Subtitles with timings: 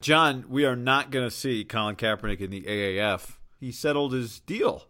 [0.00, 3.36] John, we are not going to see Colin Kaepernick in the AAF.
[3.58, 4.84] He settled his deal.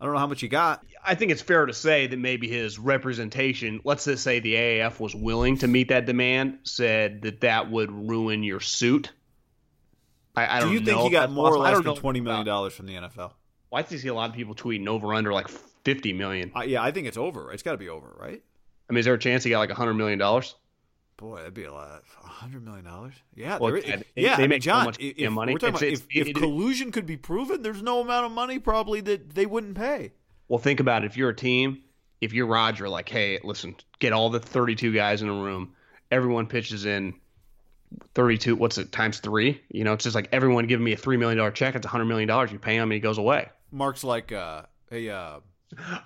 [0.00, 0.84] I don't know how much he got.
[1.04, 4.98] I think it's fair to say that maybe his representation, let's just say the AAF
[4.98, 9.12] was willing to meet that demand, said that that would ruin your suit.
[10.34, 12.72] I, I Do you think know he got more or less than twenty million dollars
[12.72, 13.32] from the NFL?
[13.68, 16.50] Why Well, I see a lot of people tweeting over under like fifty million.
[16.56, 17.52] Uh, yeah, I think it's over.
[17.52, 18.42] It's got to be over, right?
[18.88, 20.56] I mean, is there a chance he got like hundred million dollars?
[21.16, 22.02] Boy, that'd be a lot.
[22.42, 23.14] Hundred million dollars?
[23.34, 24.36] Yeah, Well, there is- yeah, they- yeah.
[24.36, 25.52] they make so John, much if, money.
[25.52, 28.32] We're talking It's- about it's- if, if collusion could be proven, there's no amount of
[28.32, 30.12] money probably that they wouldn't pay.
[30.48, 31.06] Well, think about it.
[31.06, 31.82] If you're a team,
[32.20, 35.72] if you're Roger, like, hey, listen, get all the 32 guys in a room.
[36.10, 37.14] Everyone pitches in
[38.14, 38.56] 32.
[38.56, 39.60] What's it times three?
[39.70, 41.74] You know, it's just like everyone giving me a three million dollar check.
[41.74, 42.52] It's a hundred million dollars.
[42.52, 43.48] You pay him, and he goes away.
[43.70, 45.40] Mark's like, uh, hey, uh,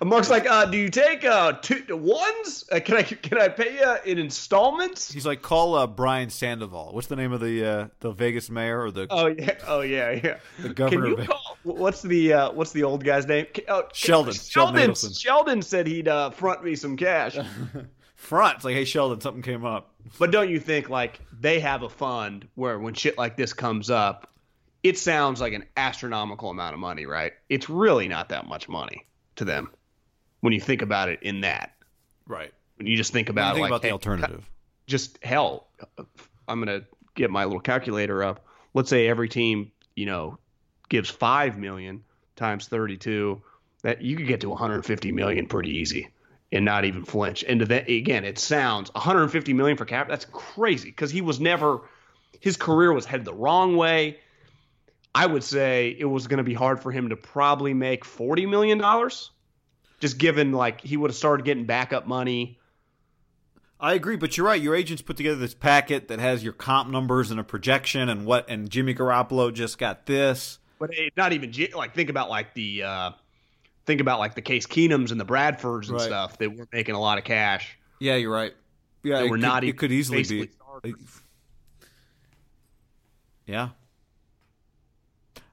[0.03, 2.63] Mark's like, uh, do you take uh two ones?
[2.71, 5.11] Uh, can I can I pay you in installments?
[5.11, 6.91] he's like, call uh, Brian Sandoval.
[6.93, 10.11] What's the name of the uh, the Vegas mayor or the Oh yeah, oh yeah,
[10.11, 10.37] yeah.
[10.59, 11.07] the Can governor?
[11.07, 11.57] you of Ve- call?
[11.63, 13.47] What's the uh, what's the old guy's name?
[13.67, 14.33] Oh, Sheldon.
[14.33, 15.13] Sheldon Sheldon.
[15.13, 17.37] Sheldon said he'd uh, front me some cash.
[18.15, 18.55] Front.
[18.55, 19.93] It's like, hey, Sheldon, something came up.
[20.17, 23.91] But don't you think like they have a fund where when shit like this comes
[23.91, 24.27] up,
[24.81, 27.33] it sounds like an astronomical amount of money, right?
[27.47, 29.06] It's really not that much money
[29.37, 29.69] to them
[30.41, 31.73] when you think about it in that.
[32.27, 32.53] Right.
[32.77, 34.49] When you just think about do you it think like about the hey, alternative?
[34.85, 35.67] just hell,
[36.47, 36.83] I'm gonna
[37.15, 38.45] get my little calculator up.
[38.73, 40.37] Let's say every team, you know,
[40.89, 42.03] gives five million
[42.35, 43.41] times 32.
[43.83, 46.09] That you could get to 150 million pretty easy
[46.51, 47.43] and not even flinch.
[47.47, 50.07] And to that again, it sounds 150 million for Cap.
[50.07, 51.81] That's crazy because he was never.
[52.39, 54.19] His career was headed the wrong way.
[55.17, 58.45] I would say it was going to be hard for him to probably make 40
[58.45, 59.31] million dollars.
[59.99, 62.59] Just given like he would have started getting backup money.
[63.79, 64.61] I agree, but you're right.
[64.61, 68.25] Your agents put together this packet that has your comp numbers and a projection and
[68.25, 68.47] what.
[68.47, 70.59] And Jimmy Garoppolo just got this.
[70.77, 73.11] But it, not even like think about like the uh,
[73.87, 76.01] think about like the Case Keenums and the Bradfords and Right.
[76.01, 77.75] stuff that were making a lot of cash.
[77.99, 78.53] Yeah, you're right.
[79.01, 80.49] Yeah, it were could, not it could easily be.
[83.47, 83.69] Yeah.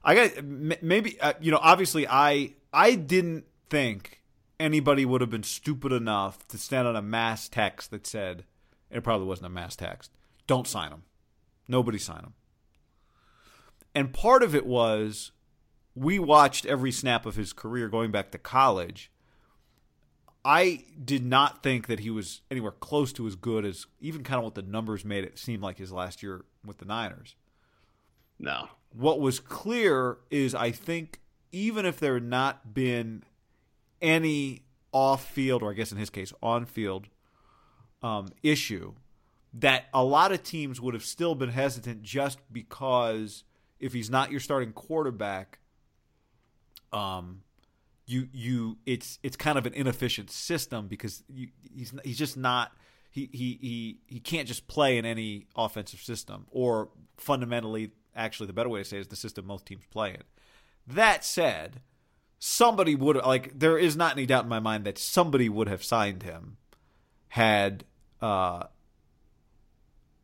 [0.05, 4.21] I got maybe uh, you know obviously I I didn't think
[4.59, 8.45] anybody would have been stupid enough to stand on a mass text that said
[8.91, 10.11] it probably wasn't a mass text.
[10.45, 11.03] Don't sign them.
[11.67, 12.33] Nobody sign them.
[13.95, 15.31] And part of it was
[15.95, 19.09] we watched every snap of his career going back to college.
[20.43, 24.37] I did not think that he was anywhere close to as good as even kind
[24.37, 27.35] of what the numbers made it seem like his last year with the Niners.
[28.37, 31.19] No, What was clear is I think
[31.51, 33.23] even if there had not been
[34.01, 37.07] any off field, or I guess in his case, on field
[38.01, 38.93] um, issue,
[39.53, 43.43] that a lot of teams would have still been hesitant just because
[43.79, 45.59] if he's not your starting quarterback,
[46.93, 47.41] um,
[48.05, 52.71] you you it's it's kind of an inefficient system because you, he's he's just not
[53.11, 58.53] he, he he he can't just play in any offensive system or fundamentally actually the
[58.53, 60.23] better way to say it is the system most teams play in.
[60.87, 61.81] That said,
[62.39, 65.83] somebody would like there is not any doubt in my mind that somebody would have
[65.83, 66.57] signed him
[67.29, 67.83] had
[68.21, 68.63] uh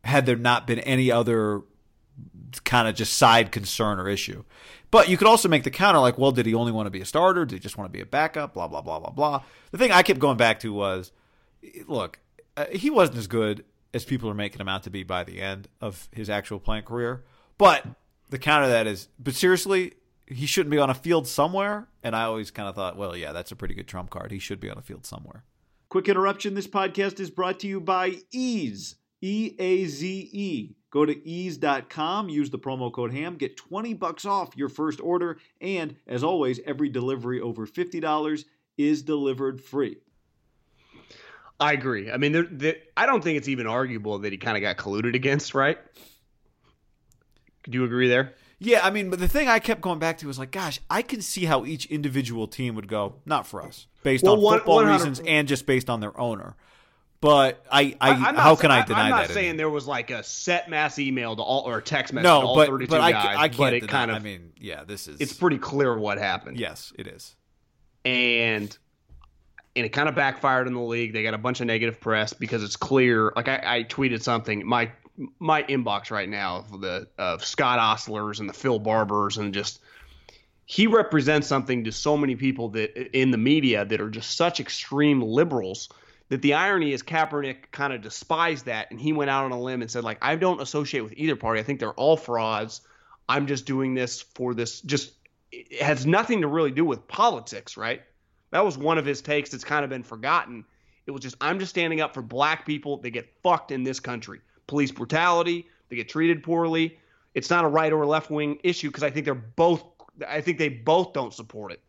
[0.03, 1.61] had there not been any other
[2.63, 4.43] kind of just side concern or issue.
[4.89, 6.99] But you could also make the counter like, well, did he only want to be
[6.99, 7.45] a starter?
[7.45, 8.53] Did he just want to be a backup?
[8.53, 9.43] Blah, blah, blah, blah, blah.
[9.71, 11.11] The thing I kept going back to was
[11.87, 12.19] look,
[12.57, 15.41] uh, he wasn't as good as people are making him out to be by the
[15.41, 17.23] end of his actual playing career.
[17.61, 17.85] But
[18.31, 19.93] the counter to that is, but seriously,
[20.25, 21.87] he shouldn't be on a field somewhere.
[22.01, 24.31] And I always kind of thought, well, yeah, that's a pretty good trump card.
[24.31, 25.43] He should be on a field somewhere.
[25.87, 30.75] Quick interruption this podcast is brought to you by Eaze, E A Z E.
[30.89, 35.37] Go to eaze.com, use the promo code HAM, get 20 bucks off your first order,
[35.61, 38.45] and as always, every delivery over $50
[38.79, 39.97] is delivered free.
[41.59, 42.11] I agree.
[42.11, 44.77] I mean, there, there, I don't think it's even arguable that he kind of got
[44.77, 45.77] colluded against, right?
[47.63, 48.33] Do you agree there?
[48.59, 51.01] Yeah, I mean, but the thing I kept going back to was like, gosh, I
[51.01, 54.59] can see how each individual team would go, not for us, based well, on one,
[54.59, 56.55] football reasons and just based on their owner.
[57.21, 59.03] But I, I, I how can I deny that?
[59.03, 62.13] I'm not that saying there was like a set mass email to all or text
[62.13, 63.13] message no, to all but, 32 but guys.
[63.13, 65.19] I, I can't but it deny, kind of, I mean, yeah, this is.
[65.21, 66.59] It's pretty clear what happened.
[66.59, 67.35] Yes, it is.
[68.05, 68.75] And
[69.75, 71.13] and it kind of backfired in the league.
[71.13, 73.31] They got a bunch of negative press because it's clear.
[73.35, 74.65] Like I, I tweeted something.
[74.65, 74.91] My
[75.39, 79.79] my inbox right now of the of Scott Ostler's and the Phil Barbers and just
[80.65, 84.59] he represents something to so many people that in the media that are just such
[84.59, 85.89] extreme liberals
[86.29, 89.59] that the irony is Kaepernick kind of despised that and he went out on a
[89.59, 91.59] limb and said like I don't associate with either party.
[91.59, 92.81] I think they're all frauds.
[93.27, 95.13] I'm just doing this for this just
[95.51, 98.01] it has nothing to really do with politics, right?
[98.51, 100.65] That was one of his takes that's kind of been forgotten.
[101.05, 102.97] It was just I'm just standing up for black people.
[102.97, 104.39] that get fucked in this country.
[104.71, 106.97] Police brutality, they get treated poorly.
[107.33, 109.83] It's not a right or left wing issue because I think they're both
[110.25, 111.81] I think they both don't support it.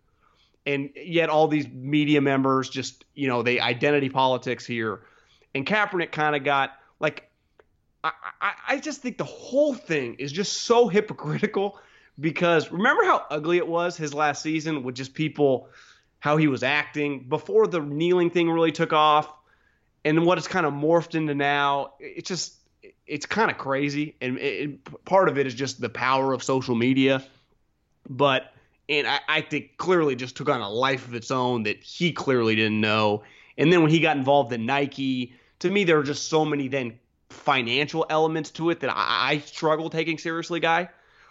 [0.67, 5.03] And yet all these media members just you know they identity politics here.
[5.55, 7.31] And Kaepernick kind of got like
[8.03, 11.79] I, I, I just think the whole thing is just so hypocritical
[12.19, 15.69] because remember how ugly it was his last season with just people
[16.19, 19.33] how he was acting before the kneeling thing really took off?
[20.05, 22.62] And what it's kind of morphed into now it's just
[23.07, 26.75] it's kind of crazy and it, part of it is just the power of social
[26.75, 27.25] media
[28.09, 28.53] but
[28.89, 32.13] and I, I, think clearly just took on a life of its own that he
[32.13, 33.23] clearly didn't know.
[33.57, 36.69] And then when he got involved in Nike, to me there are just so many
[36.69, 36.99] then
[37.31, 40.89] financial elements to it that I, I struggle taking seriously, guy.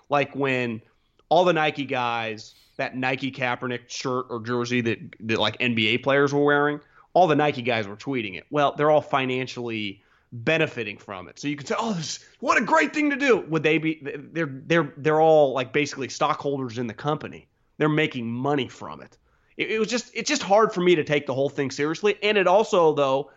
[0.10, 0.82] Like when
[1.30, 6.34] all the Nike guys, that Nike Kaepernick shirt or jersey that that like NBA players
[6.34, 6.80] were wearing,
[7.14, 8.46] all the Nike guys were tweeting it.
[8.50, 10.02] Well, they're all financially
[10.32, 11.40] benefiting from it.
[11.40, 14.02] So you can say, "Oh, this what a great thing to do." Would they be?
[14.02, 17.48] They're they're they're all like basically stockholders in the company.
[17.78, 19.18] They're making money from it.
[19.58, 19.72] it.
[19.72, 22.18] It was just it's just hard for me to take the whole thing seriously.
[22.24, 23.32] And it also though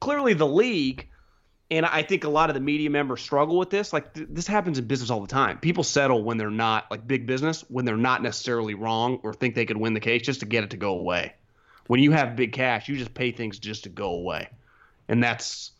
[0.00, 1.08] clearly the league
[1.70, 3.92] and I think a lot of the media members struggle with this.
[3.92, 5.58] Like th- this happens in business all the time.
[5.58, 9.54] People settle when they're not like big business when they're not necessarily wrong or think
[9.54, 11.34] they could win the case just to get it to go away.
[11.88, 14.48] When you have big cash, you just pay things just to go away,
[15.08, 15.70] and that's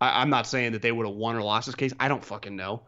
[0.00, 1.92] I, am not saying that they would have won or lost this case.
[1.98, 2.82] I don't fucking know.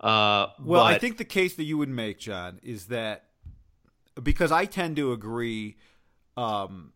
[0.00, 3.24] Uh, well, but, I think the case that you would make, John, is that
[4.20, 5.76] because I tend to agree.
[6.36, 6.92] Um,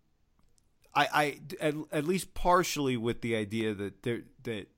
[0.94, 4.68] I, I at, at least partially with the idea that there that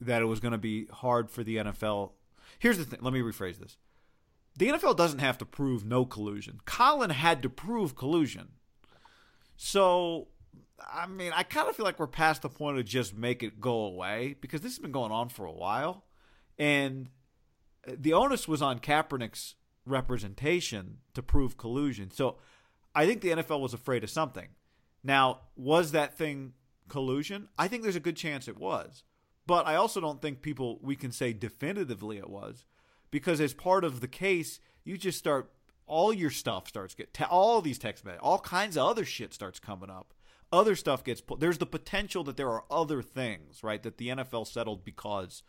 [0.00, 2.12] that it was going to be hard for the NFL.
[2.58, 3.00] Here's the thing.
[3.02, 3.76] Let me rephrase this.
[4.56, 6.60] The NFL doesn't have to prove no collusion.
[6.66, 8.48] Colin had to prove collusion.
[9.56, 10.28] So
[10.92, 13.60] I mean, I kind of feel like we're past the point of just make it
[13.60, 16.04] go away because this has been going on for a while,
[16.58, 17.08] and
[17.86, 19.54] uh, the onus was on Kaepernick's
[19.86, 22.10] representation to prove collusion.
[22.10, 22.36] So
[22.94, 24.48] I think the NFL was afraid of something.
[25.02, 26.52] Now, was that thing
[26.88, 27.48] collusion?
[27.58, 29.04] I think there's a good chance it was,
[29.46, 32.66] but I also don't think people we can say definitively it was
[33.10, 35.50] because as part of the case, you just start
[35.86, 39.58] all your stuff starts get all these text messages, all kinds of other shit starts
[39.58, 40.14] coming up
[40.52, 41.40] other stuff gets put.
[41.40, 45.42] There's the potential that there are other things, right, that the NFL settled because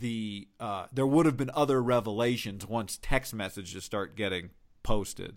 [0.00, 4.50] the uh, there would have been other revelations once text messages start getting
[4.82, 5.36] posted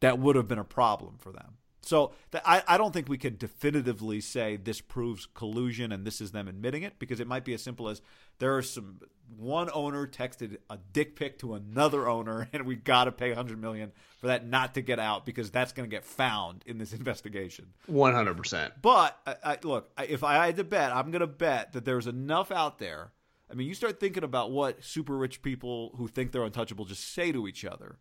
[0.00, 1.54] that would have been a problem for them.
[1.82, 2.12] So
[2.44, 6.48] I, I don't think we can definitively say this proves collusion and this is them
[6.48, 8.02] admitting it because it might be as simple as
[8.38, 9.00] there are some
[9.36, 13.60] one owner texted a dick pic to another owner and we got to pay 100
[13.60, 16.92] million for that not to get out because that's going to get found in this
[16.98, 17.66] investigation.
[17.90, 18.72] 100%.
[18.82, 22.06] But I, I, look, if I had to bet, I'm going to bet that there's
[22.06, 23.12] enough out there.
[23.50, 27.14] I mean, you start thinking about what super rich people who think they're untouchable just
[27.14, 27.96] say to each other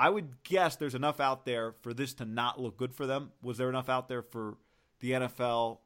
[0.00, 3.32] I would guess there's enough out there for this to not look good for them.
[3.42, 4.56] Was there enough out there for
[5.00, 5.80] the NFL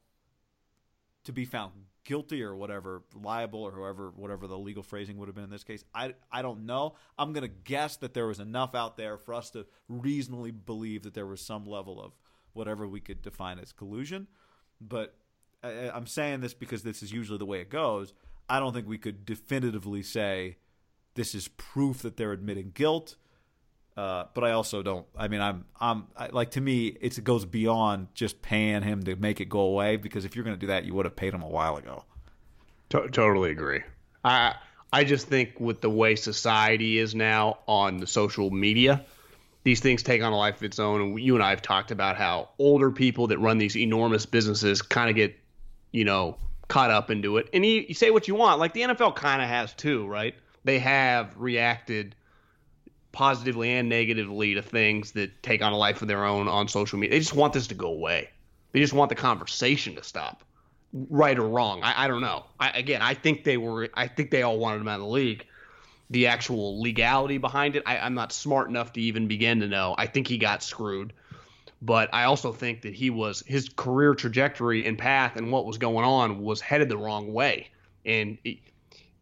[1.24, 1.72] to be found
[2.04, 5.64] guilty or whatever, liable or whoever, whatever the legal phrasing would have been in this
[5.64, 5.82] case.
[5.92, 6.94] I, I don't know.
[7.18, 11.02] I'm going to guess that there was enough out there for us to reasonably believe
[11.02, 12.12] that there was some level of
[12.52, 14.28] whatever we could define as collusion.
[14.80, 15.16] But
[15.64, 18.14] I, I'm saying this because this is usually the way it goes.
[18.48, 20.58] I don't think we could definitively say
[21.14, 23.16] this is proof that they're admitting guilt.
[23.96, 25.06] Uh, but I also don't.
[25.16, 29.14] I mean, I'm, I'm I, like to me, it goes beyond just paying him to
[29.16, 29.96] make it go away.
[29.96, 32.04] Because if you're going to do that, you would have paid him a while ago.
[32.90, 33.82] To- totally agree.
[34.24, 34.54] I
[34.92, 39.04] I just think with the way society is now on the social media,
[39.64, 41.00] these things take on a life of its own.
[41.00, 44.82] And you and I have talked about how older people that run these enormous businesses
[44.82, 45.36] kind of get,
[45.90, 46.36] you know,
[46.68, 47.48] caught up into it.
[47.52, 50.34] And you, you say what you want, like the NFL kind of has too, right?
[50.64, 52.14] They have reacted
[53.14, 56.98] positively and negatively to things that take on a life of their own on social
[56.98, 57.14] media.
[57.14, 58.28] They just want this to go away.
[58.72, 60.42] They just want the conversation to stop,
[60.92, 61.82] right or wrong.
[61.82, 62.44] I, I don't know.
[62.58, 63.88] I, again, I think they were.
[63.94, 65.46] I think they all wanted him out of the league.
[66.10, 69.94] The actual legality behind it, I, I'm not smart enough to even begin to know.
[69.96, 71.12] I think he got screwed,
[71.80, 75.78] but I also think that he was his career trajectory and path and what was
[75.78, 77.68] going on was headed the wrong way,
[78.04, 78.38] and.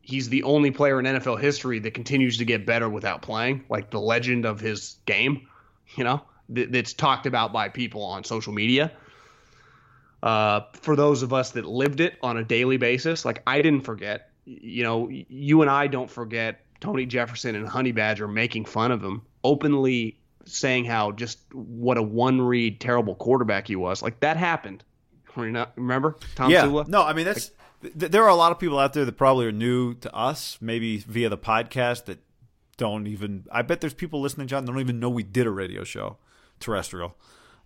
[0.02, 3.90] He's the only player in NFL history that continues to get better without playing, like
[3.90, 5.46] the legend of his game,
[5.96, 8.92] you know, that's talked about by people on social media.
[10.22, 13.82] Uh, for those of us that lived it on a daily basis, like I didn't
[13.82, 18.92] forget, you know, you and I don't forget Tony Jefferson and Honey Badger making fun
[18.92, 24.02] of him, openly saying how just what a one read terrible quarterback he was.
[24.02, 24.84] Like that happened.
[25.36, 26.64] Remember Tom yeah.
[26.64, 26.84] Sula?
[26.88, 29.46] No, I mean that's like, there are a lot of people out there that probably
[29.46, 32.18] are new to us, maybe via the podcast that
[32.76, 33.46] don't even.
[33.50, 36.18] I bet there's people listening, John, that don't even know we did a radio show,
[36.60, 37.16] terrestrial.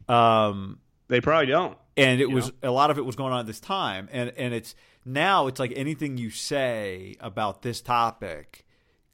[0.08, 1.76] Um, they probably don't.
[1.96, 2.70] And it was know?
[2.70, 5.60] a lot of it was going on at this time, and and it's now it's
[5.60, 8.66] like anything you say about this topic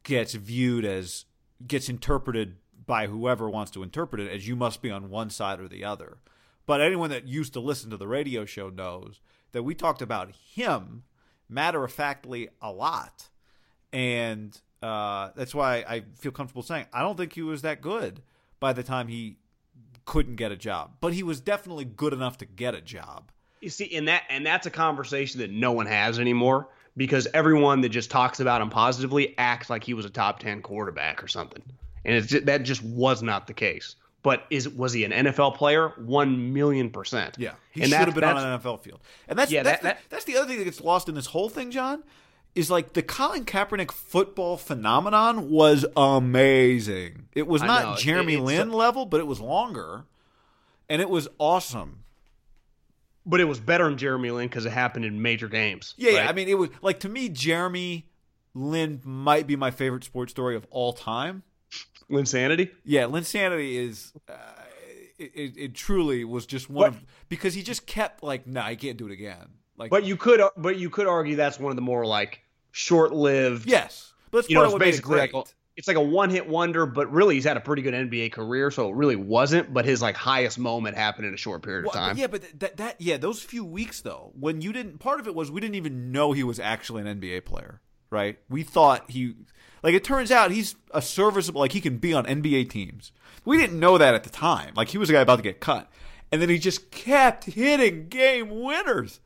[0.03, 1.27] gets viewed as
[1.67, 5.61] gets interpreted by whoever wants to interpret it as you must be on one side
[5.61, 6.19] or the other.
[6.67, 9.21] But anyone that used to listen to the radio show knows
[9.53, 11.05] that we talked about him
[11.49, 13.29] matter of factly a lot.
[13.93, 18.23] And uh, that's why I feel comfortable saying I don't think he was that good
[18.59, 19.37] by the time he
[20.05, 23.31] couldn't get a job, but he was definitely good enough to get a job.
[23.61, 27.81] You see, and that and that's a conversation that no one has anymore because everyone
[27.83, 31.29] that just talks about him positively acts like he was a top ten quarterback or
[31.29, 31.63] something,
[32.05, 33.95] and it's just, that just was not the case.
[34.23, 35.89] But is was he an NFL player?
[35.97, 37.37] One million percent.
[37.39, 39.01] Yeah, he and should have been on an NFL field.
[39.29, 41.27] And that's yeah, that's, that, the, that's the other thing that gets lost in this
[41.27, 42.05] whole thing, John.
[42.55, 47.29] Is like the Colin Kaepernick football phenomenon was amazing.
[47.35, 50.05] It was not Jeremy it, Lin level, but it was longer,
[50.89, 52.05] and it was awesome.
[53.25, 55.95] But it was better than Jeremy Lin because it happened in major games.
[55.97, 56.25] Yeah, right?
[56.25, 58.07] yeah, I mean, it was like to me, Jeremy
[58.55, 61.43] Lin might be my favorite sports story of all time
[62.11, 62.71] Linsanity?
[62.85, 64.13] Yeah, Linsanity is.
[64.29, 64.35] Uh,
[65.19, 68.97] it, it, truly was just one of because he just kept like, nah, I can't
[68.97, 69.51] do it again.
[69.77, 72.41] Like, but you could, but you could argue that's one of the more like
[72.73, 73.67] short-lived.
[73.67, 75.45] Yes, but that's you know, it's basically like a,
[75.77, 78.91] it's like a one-hit wonder, but really he's had a pretty good NBA career, so
[78.91, 79.73] it really wasn't.
[79.73, 82.17] But his like highest moment happened in a short period well, of time.
[82.19, 85.35] Yeah, but that that yeah, those few weeks though, when you didn't, part of it
[85.35, 87.81] was we didn't even know he was actually an NBA player,
[88.13, 88.39] right?
[88.49, 89.35] We thought he
[89.83, 93.13] like it turns out he's a serviceable like he can be on NBA teams.
[93.45, 94.75] We didn't know that at the time.
[94.77, 95.91] Like he was a guy about to get cut.
[96.31, 99.21] And then he just kept hitting game winners.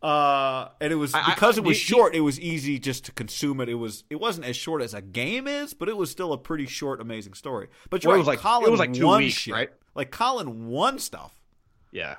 [0.00, 2.14] Uh, and it was because I, I, it was he, short.
[2.14, 3.68] It was easy just to consume it.
[3.68, 6.38] It was it wasn't as short as a game is, but it was still a
[6.38, 7.68] pretty short, amazing story.
[7.90, 9.54] But you're well, right, it was like Colin it was like two weeks, shit.
[9.54, 9.70] right?
[9.96, 11.34] Like Colin won stuff.
[11.90, 12.16] Yeah,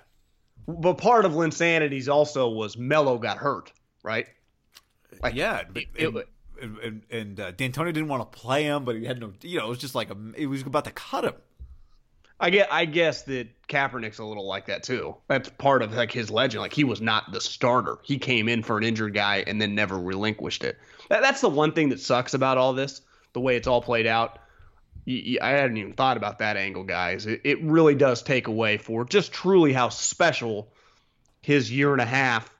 [0.68, 3.72] but part of Linsanity's also was Melo got hurt,
[4.04, 4.28] right?
[5.22, 6.28] Like, yeah, it, it,
[6.62, 9.34] and, and uh, D'Antoni didn't want to play him, but he had no.
[9.42, 11.34] You know, it was just like a, it was about to cut him.
[12.40, 12.72] I get.
[12.72, 15.16] I guess that Kaepernick's a little like that too.
[15.28, 16.62] That's part of like his legend.
[16.62, 17.98] Like he was not the starter.
[18.04, 20.78] He came in for an injured guy and then never relinquished it.
[21.10, 23.02] That, that's the one thing that sucks about all this.
[23.34, 24.40] The way it's all played out.
[25.08, 27.26] I hadn't even thought about that angle, guys.
[27.26, 30.72] It, it really does take away for just truly how special
[31.42, 32.54] his year and a half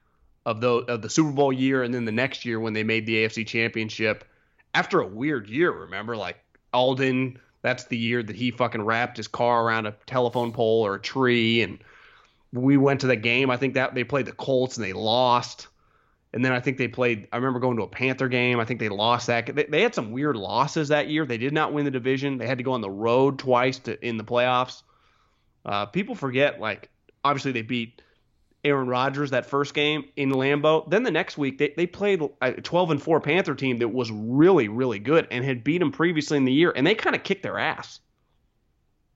[0.50, 3.06] of the of the Super Bowl year, and then the next year when they made
[3.06, 4.26] the AFC Championship
[4.74, 5.72] after a weird year.
[5.72, 6.38] Remember, like
[6.74, 10.96] Aldon, that's the year that he fucking wrapped his car around a telephone pole or
[10.96, 11.78] a tree, and
[12.52, 13.52] we went to the game.
[13.52, 15.68] I think that they played the Colts and they lost.
[16.34, 17.28] And then I think they played.
[17.32, 18.60] I remember going to a Panther game.
[18.60, 19.56] I think they lost that.
[19.56, 21.28] They, they had some weird losses that year.
[21.28, 22.40] They did not win the division.
[22.40, 24.82] They had to go on the road twice to in the playoffs.
[25.64, 26.90] Uh, people forget, like
[27.24, 28.02] obviously they beat
[28.64, 30.90] Aaron Rodgers that first game in Lambeau.
[30.90, 34.12] Then the next week they, they played a 12 and 4 Panther team that was
[34.12, 37.24] really really good and had beat them previously in the year and they kind of
[37.24, 38.00] kicked their ass.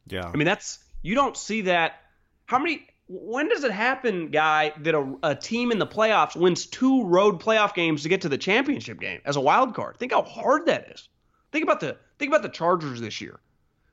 [0.07, 0.25] Yeah.
[0.25, 2.01] I mean that's you don't see that
[2.45, 6.65] how many when does it happen, guy, that a, a team in the playoffs wins
[6.65, 9.97] two road playoff games to get to the championship game as a wild card?
[9.97, 11.09] Think how hard that is.
[11.51, 13.39] Think about the think about the Chargers this year.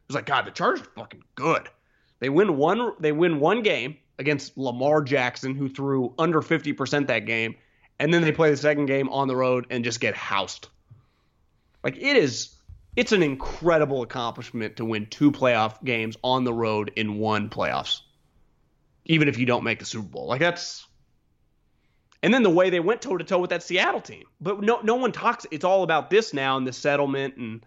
[0.08, 1.68] It's like God, the Chargers are fucking good.
[2.20, 7.26] They win one they win one game against Lamar Jackson, who threw under 50% that
[7.26, 7.56] game,
[7.98, 10.68] and then they play the second game on the road and just get housed.
[11.82, 12.54] Like it is
[12.96, 18.00] it's an incredible accomplishment to win two playoff games on the road in one playoffs.
[19.06, 20.26] Even if you don't make the Super Bowl.
[20.26, 20.86] Like that's
[22.22, 24.24] and then the way they went toe to toe with that Seattle team.
[24.40, 27.64] But no no one talks it's all about this now and the settlement and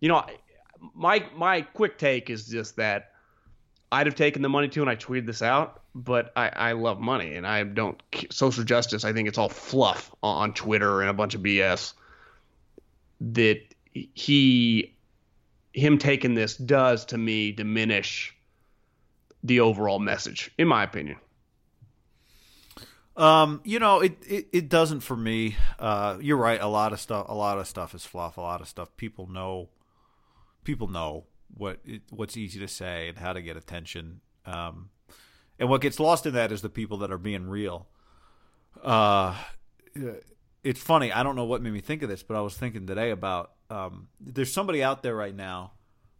[0.00, 0.26] you know
[0.94, 3.13] my my quick take is just that
[3.92, 5.80] I'd have taken the money too, and I tweeted this out.
[5.94, 9.04] But I, I love money, and I don't social justice.
[9.04, 11.92] I think it's all fluff on Twitter and a bunch of BS.
[13.20, 13.60] That
[13.92, 14.92] he,
[15.72, 18.34] him taking this does to me diminish
[19.44, 21.16] the overall message, in my opinion.
[23.16, 25.56] Um, you know, it, it, it doesn't for me.
[25.78, 26.60] Uh, you're right.
[26.60, 28.36] A lot of stuff, a lot of stuff is fluff.
[28.36, 29.68] A lot of stuff people know,
[30.64, 31.24] people know
[31.56, 31.80] what
[32.10, 34.20] what's easy to say and how to get attention.
[34.46, 34.90] Um,
[35.58, 37.86] and what gets lost in that is the people that are being real.
[38.82, 39.36] Uh,
[40.64, 41.12] it's funny.
[41.12, 43.52] I don't know what made me think of this, but I was thinking today about
[43.70, 45.72] um, there's somebody out there right now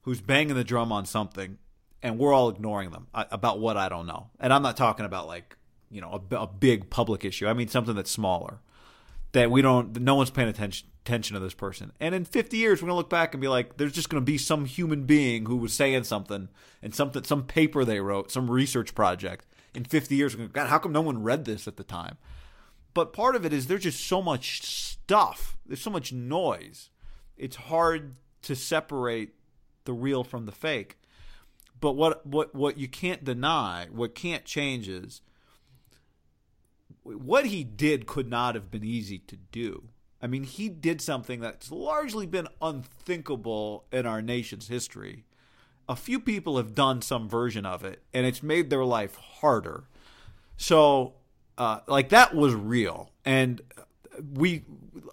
[0.02, 1.58] who's banging the drum on something,
[2.02, 4.30] and we're all ignoring them uh, about what I don't know.
[4.38, 5.56] And I'm not talking about like
[5.90, 7.48] you know a, a big public issue.
[7.48, 8.60] I mean something that's smaller
[9.34, 10.00] that we don't.
[10.00, 11.92] No one's paying attention attention to this person.
[12.00, 14.38] And in 50 years, we're gonna look back and be like, there's just gonna be
[14.38, 16.48] some human being who was saying something
[16.82, 19.44] and something, some paper they wrote, some research project.
[19.74, 22.16] In 50 years, we're gonna, God, how come no one read this at the time?
[22.94, 25.58] But part of it is there's just so much stuff.
[25.66, 26.88] There's so much noise.
[27.36, 29.34] It's hard to separate
[29.84, 30.96] the real from the fake.
[31.80, 35.20] But what what what you can't deny, what can't change is
[37.04, 39.84] what he did could not have been easy to do.
[40.20, 45.24] I mean, he did something that's largely been unthinkable in our nation's history.
[45.86, 49.84] A few people have done some version of it, and it's made their life harder.
[50.56, 51.12] So,
[51.58, 53.10] uh, like, that was real.
[53.22, 53.60] And
[54.32, 54.62] we,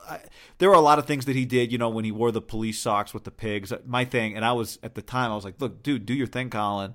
[0.08, 0.20] I,
[0.60, 2.42] there were a lot of things that he did, you know, when he wore the
[2.42, 3.74] police socks with the pigs.
[3.86, 6.28] My thing, and I was, at the time, I was like, look, dude, do your
[6.28, 6.94] thing, Colin.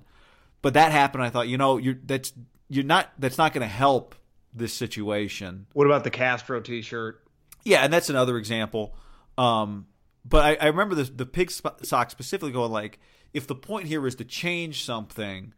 [0.63, 1.23] But that happened.
[1.23, 2.33] I thought, you know, you're, that's,
[2.67, 4.15] you're not, that's not going to help
[4.53, 5.67] this situation.
[5.73, 7.21] What about the Castro T-shirt?
[7.63, 8.95] Yeah, and that's another example.
[9.37, 9.87] Um,
[10.25, 12.99] but I, I remember the the pig sock specifically going like,
[13.33, 15.53] if the point here is to change something,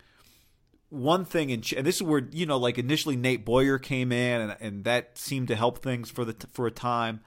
[0.89, 4.41] one thing, in, and this is where you know, like initially Nate Boyer came in,
[4.41, 7.21] and, and that seemed to help things for the for a time.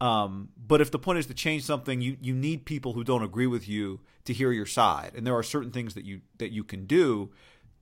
[0.00, 3.22] Um, but if the point is to change something, you you need people who don't
[3.22, 6.50] agree with you to hear your side, and there are certain things that you that
[6.52, 7.30] you can do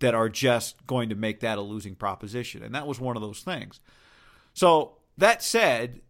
[0.01, 3.23] that are just going to make that a losing proposition, and that was one of
[3.23, 3.81] those things.
[4.55, 6.01] So that said,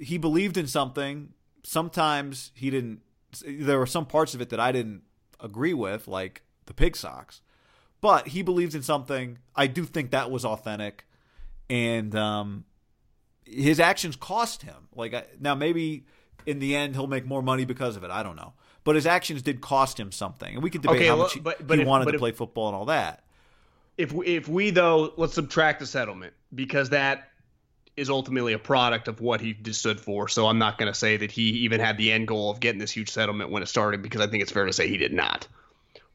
[0.00, 1.32] he believed in something.
[1.64, 3.00] Sometimes he didn't.
[3.46, 5.02] There were some parts of it that I didn't
[5.40, 7.40] agree with, like the pig socks.
[8.00, 9.38] But he believed in something.
[9.56, 11.04] I do think that was authentic,
[11.68, 12.64] and um,
[13.44, 14.88] his actions cost him.
[14.94, 16.06] Like now, maybe
[16.46, 18.10] in the end he'll make more money because of it.
[18.10, 18.52] I don't know,
[18.84, 21.34] but his actions did cost him something, and we could debate Okay, how well, much
[21.34, 23.24] he, but- but he if- wanted to if- play football and all that.
[23.98, 27.28] If we, if we though let's subtract the settlement because that
[27.96, 30.28] is ultimately a product of what he stood for.
[30.28, 32.78] So I'm not going to say that he even had the end goal of getting
[32.78, 35.12] this huge settlement when it started because I think it's fair to say he did
[35.12, 35.48] not.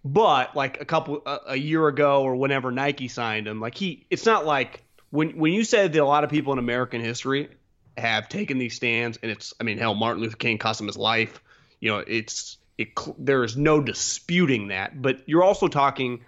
[0.05, 4.05] But like a couple a, a year ago or whenever Nike signed him, like he
[4.09, 7.49] it's not like when when you said that a lot of people in American history
[7.97, 10.97] have taken these stands and it's I mean hell Martin Luther King cost him his
[10.97, 11.41] life.
[11.81, 16.21] You know, it's it there is no disputing that, but you're also talking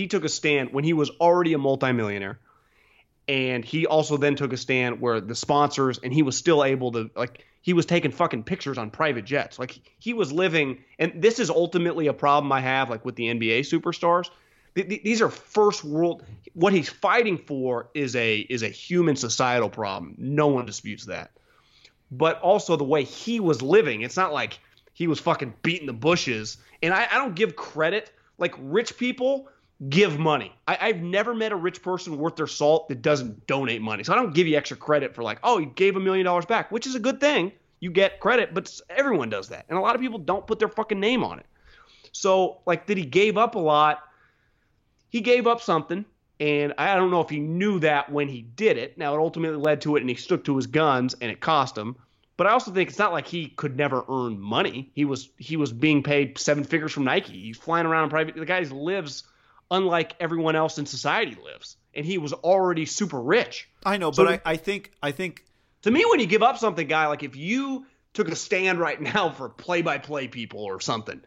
[0.00, 2.38] he took a stand when he was already a multimillionaire.
[3.28, 6.90] And he also then took a stand where the sponsors and he was still able
[6.92, 9.58] to like he was taking fucking pictures on private jets.
[9.58, 13.24] Like he was living and this is ultimately a problem i have like with the
[13.24, 14.30] nba superstars.
[14.74, 19.16] Th- th- these are first world what he's fighting for is a is a human
[19.16, 20.14] societal problem.
[20.16, 21.30] No one disputes that.
[22.10, 24.58] But also the way he was living it's not like
[24.94, 26.56] he was fucking beating the bushes.
[26.82, 28.10] And i, I don't give credit.
[28.38, 29.50] Like rich people
[29.88, 30.52] give money.
[30.68, 34.04] I, I've never met a rich person worth their salt that doesn't donate money.
[34.04, 36.46] So I don't give you extra credit for like, oh, you gave a million dollars
[36.46, 37.52] back, which is a good thing.
[37.80, 39.64] You get credit, but everyone does that.
[39.68, 41.46] And a lot of people don't put their fucking name on it.
[42.12, 44.00] So, like, that he gave up a lot.
[45.08, 46.04] He gave up something.
[46.40, 48.98] And I don't know if he knew that when he did it.
[48.98, 51.76] Now, it ultimately led to it, and he stuck to his guns, and it cost
[51.76, 51.96] him.
[52.36, 54.90] But I also think it's not like he could never earn money.
[54.94, 57.38] He was he was being paid seven figures from Nike.
[57.38, 58.34] He's flying around in private.
[58.34, 59.24] The guy lives
[59.70, 63.68] unlike everyone else in society lives, and he was already super rich.
[63.84, 65.44] I know, So but I, I think I think
[65.82, 69.00] To me, when you give up something, guy, like if you took a stand right
[69.14, 71.20] now for play-by-play people or something,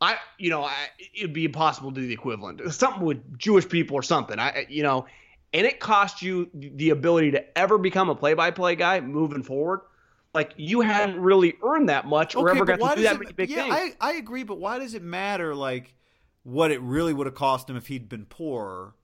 [0.00, 0.74] I, you know, I,
[1.14, 2.60] it'd be impossible to do the equivalent.
[2.72, 4.38] Something with Jewish people or something.
[4.38, 5.06] I, you know,
[5.54, 9.80] and it cost you the ability to ever become a play-by-play guy moving forward.
[10.34, 13.18] Like you hadn't really earned that much or ever but got to do that it-
[13.20, 13.94] many big yeah, things.
[14.00, 15.94] I, I agree, but why does it matter like
[16.44, 18.94] what it really would have cost him if he'd been poor?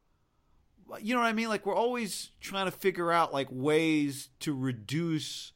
[1.00, 1.48] You know what I mean?
[1.48, 5.52] Like we're always trying to figure out like ways to reduce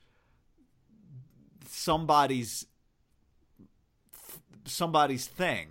[1.66, 2.66] somebody's
[4.64, 5.68] somebody's thing.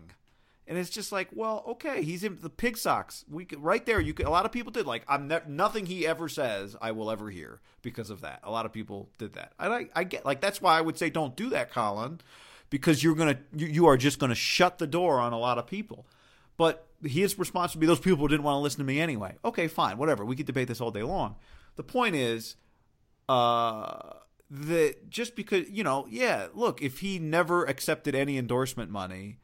[0.66, 3.26] And it's just like, well, okay, he's in the pig socks.
[3.30, 4.00] We could, right there.
[4.00, 6.94] You could, a lot of people did like, I'm ne- nothing he ever says I
[6.94, 8.40] will ever hear because of that.
[8.44, 10.98] A lot of people did that, and I, I get like that's why I would
[10.98, 12.22] say don't do that, Colin,
[12.74, 15.68] because you're gonna you, you are just gonna shut the door on a lot of
[15.68, 16.08] people.
[16.58, 19.36] But his response would be those people didn't want to listen to me anyway.
[19.46, 20.26] Okay, fine, whatever.
[20.26, 21.36] We could debate this all day long.
[21.76, 22.56] The point is,
[23.30, 24.14] uh,
[24.50, 29.38] that just because you know, yeah, look, if he never accepted any endorsement money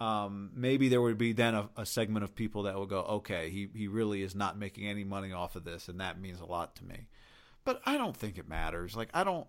[0.00, 3.50] um, maybe there would be then a, a segment of people that would go, okay,
[3.50, 6.44] he, he really is not making any money off of this, and that means a
[6.44, 7.08] lot to me.
[7.64, 8.94] But I don't think it matters.
[8.94, 9.48] Like, I don't,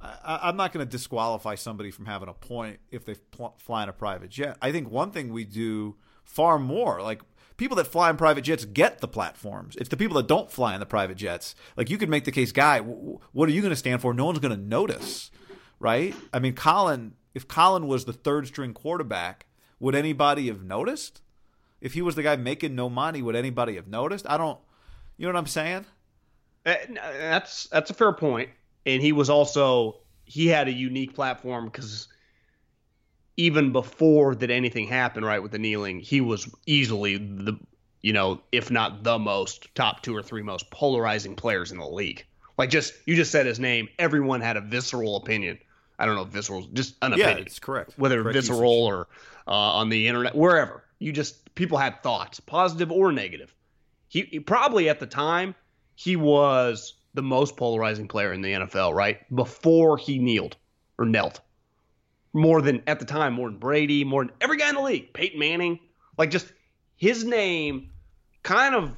[0.00, 3.82] I, I'm not going to disqualify somebody from having a point if they pl- fly
[3.82, 4.56] in a private jet.
[4.60, 7.22] I think one thing we do far more, like,
[7.56, 9.76] people that fly in private jets get the platforms.
[9.76, 11.54] It's the people that don't fly in the private jets.
[11.76, 14.12] Like, you could make the case, guy, w- what are you going to stand for?
[14.12, 15.30] No one's going to notice,
[15.80, 16.14] right?
[16.32, 19.46] I mean, Colin, if Colin was the third string quarterback,
[19.80, 21.22] would anybody have noticed?
[21.80, 24.26] If he was the guy making no money, would anybody have noticed?
[24.28, 24.58] I don't.
[25.16, 25.84] You know what I'm saying?
[26.64, 28.50] Uh, That's that's a fair point,
[28.86, 32.08] and he was also he had a unique platform because
[33.36, 37.58] even before that anything happened, right with the kneeling, he was easily the
[38.02, 41.86] you know if not the most top two or three most polarizing players in the
[41.86, 42.24] league.
[42.56, 45.58] Like just you just said his name, everyone had a visceral opinion.
[45.98, 47.94] I don't know if visceral, just an Yeah, opinion it's correct.
[47.98, 48.92] whether Correct visceral usage.
[48.92, 49.08] or
[49.46, 50.84] uh, on the internet, wherever.
[50.98, 53.54] You just people had thoughts, positive or negative.
[54.08, 55.54] He, he probably at the time
[55.94, 59.18] he was the most polarizing player in the NFL, right?
[59.34, 60.56] Before he kneeled
[60.98, 61.40] or knelt,
[62.32, 65.12] more than at the time, more than Brady, more than every guy in the league,
[65.12, 65.80] Peyton Manning,
[66.16, 66.52] like just
[66.96, 67.90] his name,
[68.42, 68.92] kind of.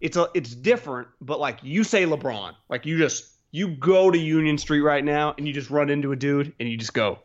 [0.00, 4.18] It's a it's different, but like you say LeBron, like you just you go to
[4.18, 7.20] Union Street right now and you just run into a dude and you just go,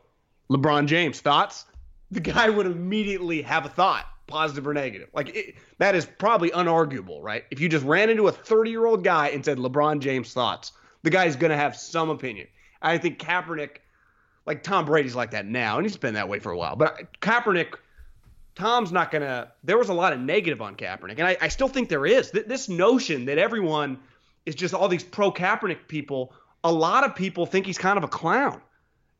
[0.49, 1.65] LeBron James, thoughts?
[2.11, 5.09] The guy would immediately have a thought, positive or negative.
[5.13, 7.43] Like it, that is probably unarguable, right?
[7.51, 10.71] If you just ran into a 30 year old guy and said LeBron James thoughts,
[11.03, 12.47] the guy's going to have some opinion.
[12.81, 13.77] I think Kaepernick,
[14.45, 16.75] like Tom Brady's like that now, and he's been that way for a while.
[16.75, 17.75] But Kaepernick,
[18.55, 19.51] Tom's not going to.
[19.63, 22.31] There was a lot of negative on Kaepernick, and I, I still think there is.
[22.31, 23.99] Th- This notion that everyone
[24.45, 28.03] is just all these pro Kaepernick people, a lot of people think he's kind of
[28.03, 28.61] a clown.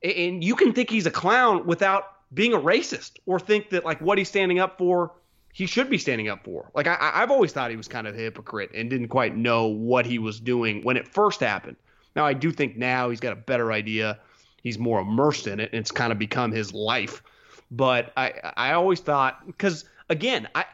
[0.03, 4.01] And you can think he's a clown without being a racist or think that like
[4.01, 5.13] what he's standing up for
[5.51, 6.71] he should be standing up for.
[6.75, 9.67] Like I, i've always thought he was kind of a hypocrite and didn't quite know
[9.67, 11.75] what he was doing when it first happened.
[12.15, 14.19] Now i do think now he's got a better idea.
[14.61, 17.23] He's more immersed in it and it's kind of become his life.
[17.71, 20.65] But i i always thought because again i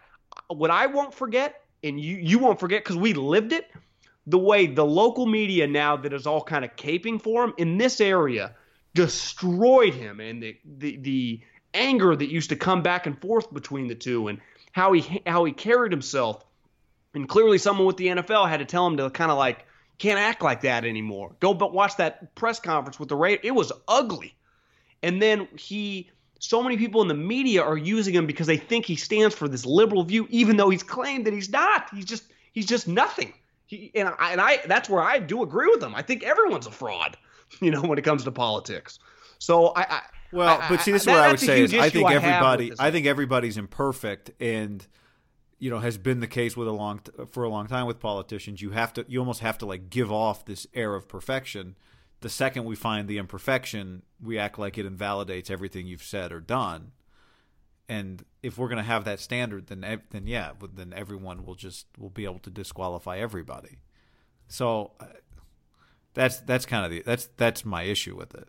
[0.47, 3.69] what i won't forget and you you won't forget because we lived it
[4.27, 7.77] the way the local media now that is all kind of caping for him in
[7.77, 8.55] this area
[8.95, 11.41] destroyed him and the, the the
[11.75, 14.39] anger that used to come back and forth between the two and
[14.71, 16.43] how he how he carried himself.
[17.13, 19.65] And clearly someone with the NFL had to tell him to kind of like
[19.99, 21.35] can't act like that anymore.
[21.39, 24.33] Go but watch that press conference with the Raiders it was ugly.
[25.03, 28.85] And then he so many people in the media are using him because they think
[28.85, 31.89] he stands for this liberal view even though he's claimed that he's not.
[31.93, 33.33] He's just he's just nothing.
[33.67, 35.93] He, and I, and I that's where I do agree with him.
[35.93, 37.17] I think everyone's a fraud
[37.61, 38.99] you know when it comes to politics
[39.37, 41.89] so I, I Well, I- but see, this is what I would say is I
[41.89, 42.71] think everybody.
[42.79, 44.85] I think everybody's imperfect, and
[45.59, 48.61] you know has been the case with a long for a long time with politicians.
[48.61, 51.75] You have to, you almost have to like give off this air of perfection.
[52.21, 56.39] The second we find the imperfection, we act like it invalidates everything you've said or
[56.39, 56.91] done.
[57.87, 61.87] And if we're going to have that standard, then then yeah, then everyone will just
[61.99, 63.77] will be able to disqualify everybody.
[64.47, 65.05] So uh,
[66.15, 68.47] that's that's kind of the that's that's my issue with it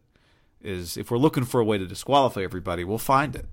[0.63, 3.47] is if we're looking for a way to disqualify everybody, we'll find it.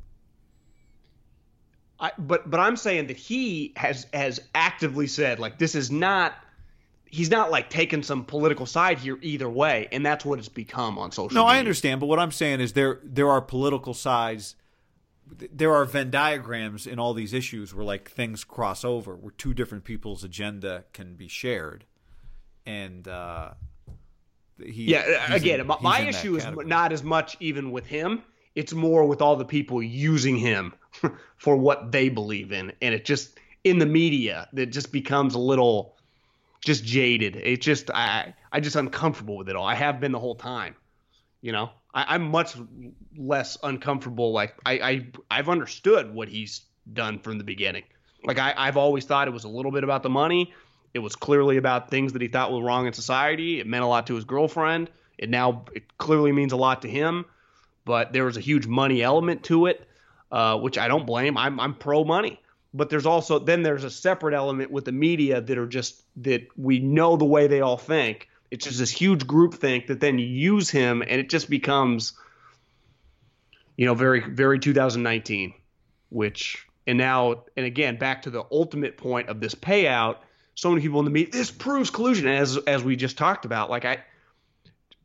[2.00, 6.34] I, but but I'm saying that he has has actively said like this is not
[7.06, 10.98] he's not like taking some political side here either way, and that's what it's become
[10.98, 11.36] on social.
[11.36, 11.58] No, media.
[11.58, 14.56] I understand, but what I'm saying is there there are political sides.
[15.26, 19.54] There are Venn diagrams in all these issues where like things cross over, where two
[19.54, 21.86] different people's agenda can be shared,
[22.66, 23.52] and uh,
[24.60, 24.92] he.
[24.92, 27.86] Yeah, again, in- my, he's my in that issue is not as much even with
[27.86, 28.24] him.
[28.56, 30.74] It's more with all the people using him
[31.38, 35.40] for what they believe in, and it just in the media that just becomes a
[35.40, 35.96] little
[36.62, 37.36] just jaded.
[37.36, 39.66] It just I I just uncomfortable with it all.
[39.66, 40.76] I have been the whole time.
[41.42, 42.56] You know, I, I'm much
[43.18, 44.32] less uncomfortable.
[44.32, 46.62] Like I, I I've understood what he's
[46.94, 47.84] done from the beginning.
[48.26, 50.54] Like I, I've always thought it was a little bit about the money.
[50.94, 53.60] It was clearly about things that he thought were wrong in society.
[53.60, 54.90] It meant a lot to his girlfriend.
[55.18, 57.26] It now it clearly means a lot to him.
[57.86, 59.88] But there was a huge money element to it,
[60.32, 61.38] uh, which I don't blame.
[61.38, 62.40] I'm I'm pro money.
[62.74, 66.48] But there's also then there's a separate element with the media that are just that
[66.58, 68.30] we know the way they all think.
[68.52, 72.14] It's just this huge group think that then use him and it just becomes
[73.78, 75.54] you know very very 2019
[76.10, 80.18] which and now and again back to the ultimate point of this payout
[80.56, 83.70] so many people in the media this proves collusion as as we just talked about.
[83.70, 84.00] Like I,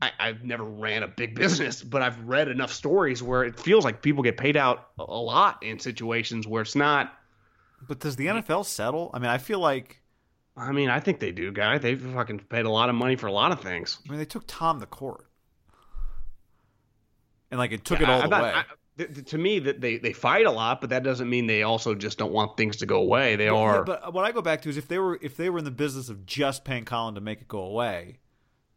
[0.03, 3.85] I i've never ran a big business but i've read enough stories where it feels
[3.85, 7.13] like people get paid out a lot in situations where it's not.
[7.87, 9.11] But does the NFL settle?
[9.15, 10.01] I mean, I feel like
[10.57, 11.79] i mean i think they do guy.
[11.79, 13.99] They fucking paid a lot of money for a lot of things.
[14.07, 15.25] I mean they took Tom to court,
[17.51, 18.53] and like it took it all I'm the not- way.
[18.53, 18.65] I-
[18.99, 21.63] th- th- to me that they, they fight a lot but that doesn't mean they
[21.63, 24.43] also just don't want things to go away they Yeah, are but what I go
[24.43, 26.85] back to is if they were if they were in the business of just paying
[26.85, 28.19] Colin to make it go away,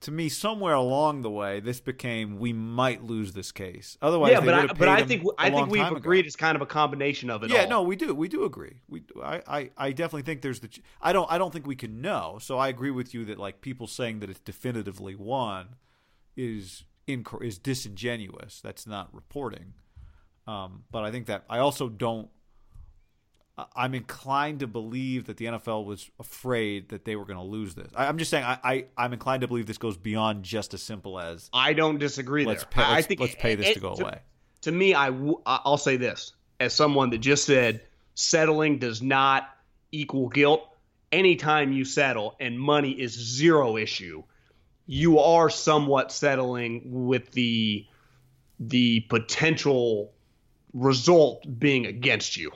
[0.02, 3.98] to me somewhere along the way this became we might lose this case.
[4.02, 6.00] Otherwise, yeah, they but I, but I think I think we've time ago.
[6.00, 7.70] agreed it's kind of a combination of it Yeah, all.
[7.70, 8.16] no, we do.
[8.16, 8.82] We do agree.
[8.90, 10.70] We I, I I definitely think there's the
[11.02, 12.40] I don't I don't think we can know.
[12.42, 15.76] So I agree with you that like people saying that it's definitively won
[16.36, 16.84] is
[17.42, 18.60] is disingenuous.
[18.62, 19.74] That's not reporting.
[20.52, 22.30] Um, but I think that I also don't
[23.76, 27.76] I'm inclined to believe that the NFL was afraid that they were going to lose
[27.76, 27.92] this.
[27.96, 30.82] I, I'm just saying I, I I'm inclined to believe this goes beyond just as
[30.82, 32.72] simple as I don't disagree let's there.
[32.72, 34.20] pay, I let's, I think let's pay this it- to go away.
[34.62, 37.82] To me, I w- I- I'll say this as someone that just said
[38.14, 39.50] settling does not
[39.92, 40.68] equal guilt.
[41.12, 44.24] Anytime you settle and money is zero issue,
[44.86, 47.86] you are somewhat settling with the
[48.60, 50.14] the potential
[50.74, 52.52] result being against you.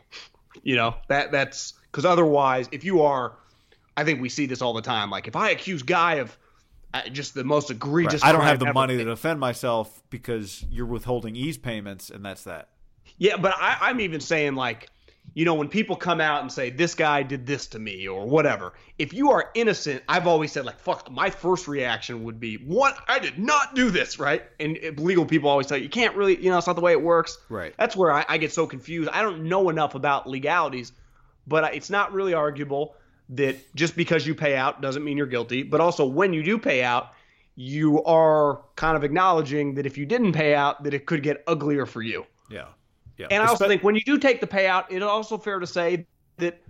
[0.64, 3.34] You know that that's because otherwise, if you are,
[3.98, 5.10] I think we see this all the time.
[5.10, 6.38] Like if I accuse Guy of
[6.94, 10.86] uh, just the most egregious, I don't have the money to defend myself because you're
[10.86, 12.70] withholding Eaze payments, and that's that.
[13.18, 14.90] Yeah, but I, I'm even saying like,
[15.34, 18.26] you know, when people come out and say this guy did this to me or
[18.26, 21.12] whatever, if you are innocent, I've always said like, fuck.
[21.12, 22.98] My first reaction would be, what?
[23.08, 24.44] I did not do this, right?
[24.60, 26.82] And uh, legal people always tell you, you can't really, you know, it's not the
[26.82, 27.38] way it works.
[27.50, 27.74] Right.
[27.78, 29.10] That's where I, I get so confused.
[29.10, 30.94] I don't know enough about legalities,
[31.48, 32.96] but I- it's not really arguable
[33.30, 35.64] that just because you pay out doesn't mean you're guilty.
[35.64, 37.12] But also, when you do pay out,
[37.58, 41.44] you are kind of acknowledging that if you didn't pay out, that it could get
[41.48, 42.26] uglier for you.
[42.50, 42.68] Yeah,
[43.18, 43.28] yeah.
[43.30, 45.68] And I also Espe- think when you do take the payout, it's also fair to
[45.68, 46.06] say
[46.38, 46.62] that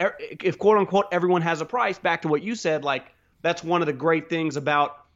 [0.00, 3.06] er- if quote unquote everyone has a price, back to what you said, like
[3.42, 5.06] that's one of the great things about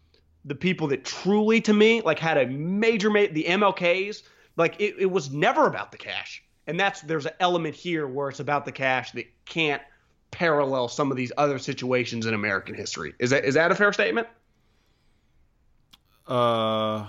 [0.45, 4.23] the people that truly, to me, like had a major, ma- the MLKs,
[4.57, 6.43] like it, it was never about the cash.
[6.67, 9.83] And that's there's an element here where it's about the cash that can't
[10.31, 13.15] parallel some of these other situations in American history.
[13.19, 14.29] Is that is that a fair statement?
[16.29, 17.07] uh,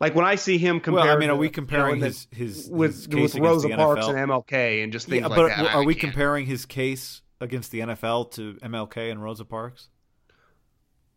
[0.00, 2.26] Like when I see him compare, well, I mean, are we comparing in the- his
[2.30, 5.74] his with his with Rosa Parks and MLK and just things Yeah, like but that?
[5.74, 6.12] are I we can't.
[6.12, 9.88] comparing his case against the NFL to MLK and Rosa Parks?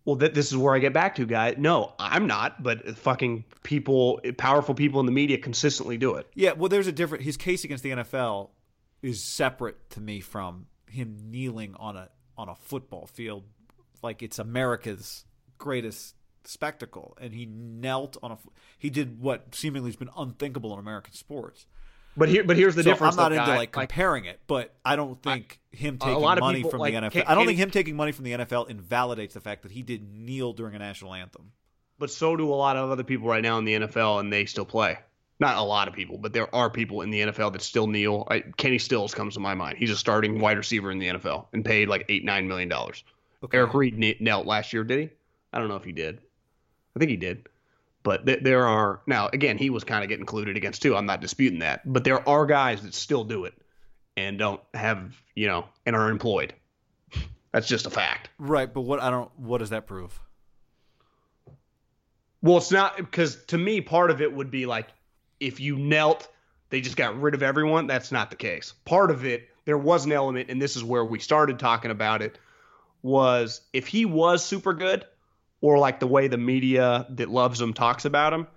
[0.06, 1.56] Well, th- this is where I get back to, guy.
[1.58, 6.28] No, I'm not, but fucking people, powerful people in the media consistently do it.
[6.34, 7.24] Yeah, well, there's a different.
[7.26, 8.52] His case against the NFL
[9.02, 13.44] is separate to me from him kneeling on a on a football field,
[14.02, 15.26] like it's America's
[15.58, 16.16] greatest
[16.48, 18.38] spectacle, and he knelt on a.
[18.78, 21.66] He did what seemingly has been unthinkable in American sports.
[22.16, 23.16] But here, but here's the so difference.
[23.16, 23.58] I'm not into guy.
[23.58, 27.02] like comparing it, but I don't think him a taking money people, from like, the
[27.02, 27.12] NFL.
[27.12, 29.84] can- I don't think him taking money from the NFL invalidates the fact that he
[29.84, 31.52] did kneel during a national anthem.
[32.00, 34.46] but so do a lot of other people right now in the NFL, and they
[34.46, 34.98] still play.
[35.40, 38.26] Not a lot of people, but there are people in the NFL that still kneel.
[38.32, 39.78] I, Kenny Stills comes to my mind.
[39.78, 43.04] He's a starting wide receiver in the NFL and paid like eight nine million dollars.
[43.44, 43.56] Okay.
[43.60, 45.10] Eric Reid kne- knelt last year, did he?
[45.54, 46.20] I don't know if he did.
[46.98, 47.48] I think he did.
[48.04, 50.96] But th- there are now again he was kind of getting included against too.
[50.96, 53.54] I'm not disputing that, but there are guys that still do it.
[54.16, 56.54] and don't have you know and are employed.
[57.52, 58.30] That's just a fact.
[58.40, 60.20] Right, but what I don't what does that prove?
[62.42, 64.88] Well, it's not because to me, part of it would be like
[65.40, 66.28] if you knelt,
[66.70, 67.88] they just got rid of everyone.
[67.88, 68.74] That's not the case.
[68.86, 72.22] Part of it, there was an element, and this is where we started talking about
[72.22, 72.38] it,
[73.02, 75.06] was if he was super good,
[75.62, 78.48] or like the way the media that loves him talks about him,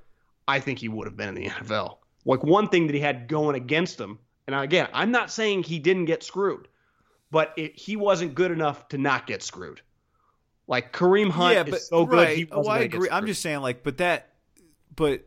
[0.46, 1.98] I think he would have been in the NFL.
[2.24, 5.78] Like one thing that he had going against him, and again, I'm not saying he
[5.78, 6.68] didn't get screwed,
[7.30, 9.80] but it, he wasn't good enough to not get screwed.
[10.66, 12.16] Like Kareem Hunt yeah, but is so good.
[12.16, 12.36] right.
[12.36, 13.08] He oh, I agree.
[13.10, 14.34] I'm just saying, like, but that,
[14.94, 15.24] but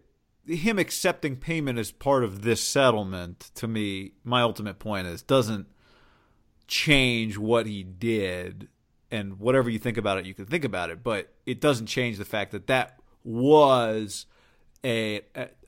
[0.47, 5.67] him accepting payment as part of this settlement, to me, my ultimate point is doesn't
[6.67, 8.69] change what he did,
[9.13, 12.17] and whatever you think about it, you can think about it, but it doesn't change
[12.17, 14.25] the fact that that was
[14.83, 15.21] a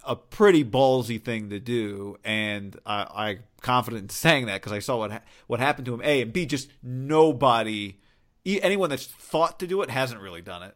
[0.03, 4.79] a, pretty ballsy thing to do, and I, I'm confident in saying that because I
[4.79, 6.01] saw what ha- what happened to him.
[6.03, 7.99] A and B, just nobody,
[8.45, 10.75] anyone that's thought to do it hasn't really done it,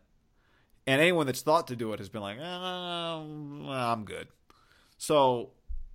[0.85, 4.27] and anyone that's thought to do it has been like, oh, I'm good.
[4.99, 5.49] So,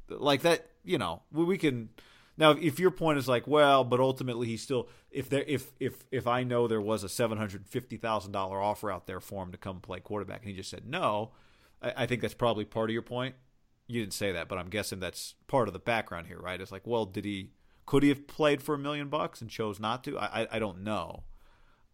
[0.09, 1.91] like that, you know, we can.
[2.37, 6.05] Now, if your point is like, well, but ultimately he still, if there, if if
[6.11, 9.43] if I know there was a seven hundred fifty thousand dollar offer out there for
[9.45, 11.31] him to come play quarterback, and he just said no,
[11.81, 13.37] I, I think that's probably part of your point.
[13.87, 16.61] You didn't say that, but I'm guessing that's part of the background here, right?
[16.61, 17.51] It's like, well, did he,
[17.85, 20.19] could he have played for a million bucks and chose not to?
[20.19, 21.23] I I, I don't know.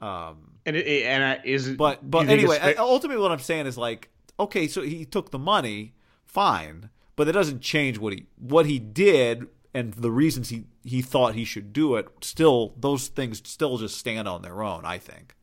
[0.01, 3.67] Um, and it, it- and I, is but but anyway, I- ultimately, what I'm saying
[3.67, 5.93] is like, okay, so he took the money,
[6.25, 11.03] fine, but that doesn't change what he what he did and the reasons he he
[11.03, 12.09] thought he should do it.
[12.23, 14.85] Still, those things still just stand on their own.
[14.85, 15.35] I think.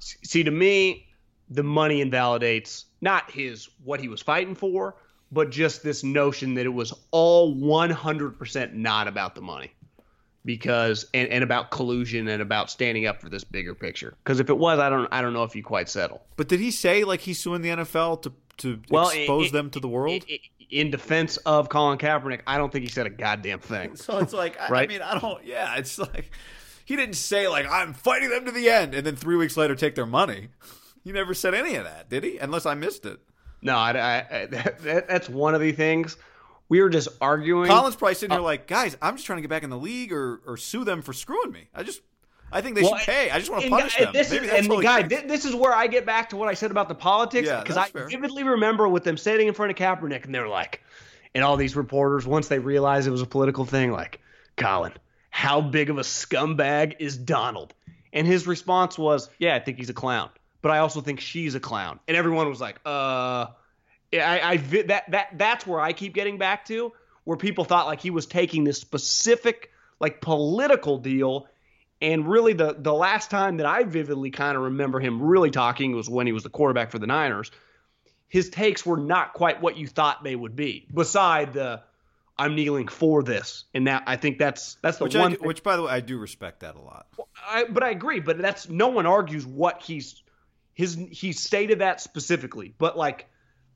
[0.00, 1.06] see to me
[1.48, 4.94] the money invalidates not his what he was fighting for
[5.32, 9.72] but just this notion that it was all 100% not about the money
[10.44, 14.48] because and, and about collusion and about standing up for this bigger picture because if
[14.48, 17.04] it was i don't i don't know if you quite settle But did he say
[17.04, 20.24] like he's suing the NFL to to Well, expose it- them to the world?
[20.28, 23.96] I- I- in defense of colin kaepernick i don't think he said a goddamn thing
[23.96, 25.44] so it's like, I, I mean, I don't.
[25.44, 26.30] Yeah, it's like
[26.84, 29.74] he didn't say like I'm fighting them to the end, and then three weeks later
[29.74, 30.48] take their money.
[31.04, 32.38] He never said any of that, did he?
[32.38, 33.20] Unless I missed it.
[33.62, 36.16] no I, I, I- that, that's one of the things
[36.68, 39.42] we were just arguing Colin's probably sitting Uh, here like, guys, I'm just trying to
[39.42, 41.68] get back in the league or, or sue them for screwing me.
[41.74, 42.00] I just,
[42.52, 43.30] I think they Well, should pay.
[43.30, 44.12] I just want to punish them.
[44.12, 46.36] This Maybe is, and all he guy, thi- this is where I get back to
[46.36, 48.08] what I said about the politics Yeah, because I fair.
[48.08, 50.82] vividly remember with them sitting in front of Kaepernick and they're like,
[51.34, 54.20] and all these reporters once they realized it was a political thing, like,
[54.56, 54.92] Colin,
[55.30, 57.72] how big of a scumbag is Donald?
[58.12, 60.30] And his response was, Yeah, I think he's a clown,
[60.62, 62.00] but I also think she's a clown.
[62.08, 63.46] And everyone was like, Uh,
[64.10, 67.64] yeah, I, I vi- that that that's where I keep getting back to where people
[67.64, 71.46] thought like he was taking this specific like political deal
[72.00, 75.94] and really the the last time that I vividly kind of remember him really talking
[75.94, 77.50] was when he was the quarterback for the Niners
[78.28, 81.82] his takes were not quite what you thought they would be beside the
[82.38, 85.46] I'm kneeling for this and that I think that's that's the which, one do- thing-
[85.46, 87.06] which, by the way, I do respect that a lot.
[87.46, 88.20] I, but I agree.
[88.20, 90.22] But that's no one argues what he's
[90.72, 92.74] his he stated that specifically.
[92.78, 93.26] But like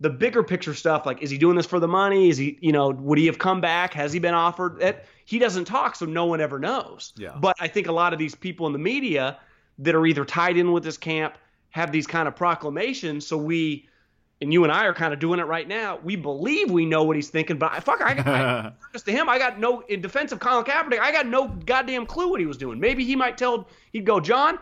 [0.01, 2.31] the bigger picture stuff, like is he doing this for the money?
[2.31, 3.93] Is he you know would he have come back?
[3.93, 4.81] Has he been offered?
[4.81, 7.13] That he doesn't talk, so no one ever knows.
[7.17, 7.37] Yeah.
[7.41, 9.39] But I think a lot of these people in the media
[9.79, 11.37] that are either tied in with this camp
[11.71, 13.27] have these kind of proclamations.
[13.27, 13.89] So we.
[14.41, 15.99] And you and I are kind of doing it right now.
[16.03, 19.29] We believe we know what he's thinking, but I fuck, I, I just to him,
[19.29, 20.99] I got no in defense of Colin Kaepernick.
[20.99, 22.79] I got no goddamn clue what he was doing.
[22.79, 24.59] Maybe he might tell he'd go, John.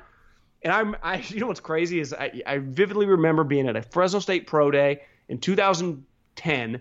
[0.62, 3.82] And I'm, I, you know what's crazy is I, I vividly remember being at a
[3.82, 6.80] Fresno State Pro Day in 2010,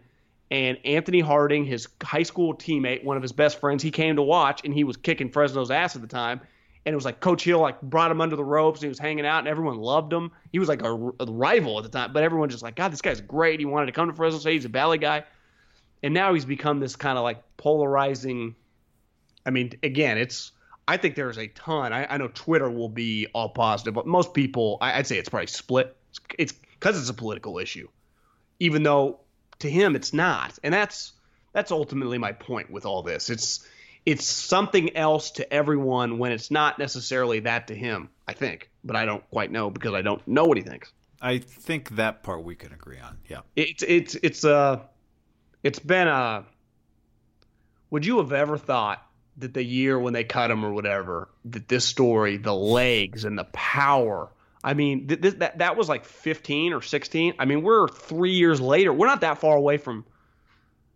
[0.52, 4.22] and Anthony Harding, his high school teammate, one of his best friends, he came to
[4.22, 6.42] watch, and he was kicking Fresno's ass at the time.
[6.86, 9.00] And it was like Coach Hill like brought him under the ropes, and he was
[9.00, 10.32] hanging out, and everyone loved him.
[10.52, 13.02] He was like a, a rival at the time, but everyone just like, God, this
[13.02, 13.60] guy's great.
[13.60, 14.54] He wanted to come to Fresno State.
[14.54, 15.24] He's a Valley guy
[16.04, 18.56] and now he's become this kind of like polarizing.
[19.46, 20.52] I mean, again, it's.
[20.88, 21.94] I think there's a ton.
[21.94, 25.30] I, I know Twitter will be all positive, but most people, I, I'd say it's
[25.30, 25.96] probably split.
[26.38, 27.88] It's because it's a political issue,
[28.60, 29.20] even though
[29.62, 31.14] to him it's not, and that's
[31.54, 33.30] that's ultimately my point with all this.
[33.30, 33.68] It's
[34.06, 38.10] it's something else to everyone when it's not necessarily that to him.
[38.28, 40.92] I think, but I don't quite know because I don't know what he thinks.
[41.22, 43.18] I think that part we can agree on.
[43.28, 43.42] Yeah.
[43.56, 44.80] It's it's it's uh
[45.64, 46.46] it's been a.
[47.92, 49.06] Would you have ever thought
[49.38, 53.38] that the year when they cut him or whatever that this story, the legs and
[53.38, 54.30] the power?
[54.64, 57.34] I mean, th- th- that that was like 15 or 16.
[57.40, 58.94] I mean, we're three years later.
[58.94, 60.06] We're not that far away from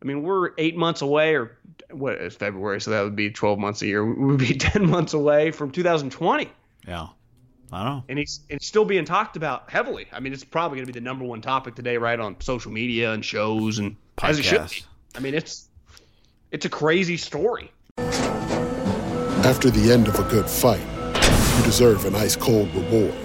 [0.06, 1.58] I mean, we're eight months away, or
[1.90, 2.80] what is February?
[2.80, 4.06] So that would be 12 months a year.
[4.06, 6.52] We would be 10 months away from 2020.
[6.88, 7.08] Yeah.
[7.72, 8.04] I don't know.
[8.10, 10.06] And he's it's still being talked about heavily.
[10.14, 12.72] I mean, it's probably going to be the number one topic today, right on social
[12.72, 14.84] media and shows and as it should be.
[15.16, 15.68] I mean, it's
[16.52, 17.72] it's a crazy story.
[17.98, 20.86] After the end of a good fight,
[21.58, 23.25] you deserve an ice cold reward.